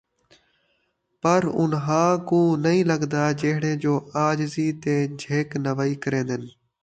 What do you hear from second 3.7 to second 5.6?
جو عاجزی تے جِھک